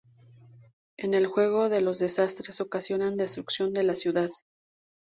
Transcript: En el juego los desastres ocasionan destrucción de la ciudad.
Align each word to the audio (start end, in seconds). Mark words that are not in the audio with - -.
En 0.97 1.13
el 1.13 1.27
juego 1.27 1.69
los 1.69 1.99
desastres 1.99 2.59
ocasionan 2.59 3.17
destrucción 3.17 3.71
de 3.71 3.83
la 3.83 3.93
ciudad. 3.93 4.31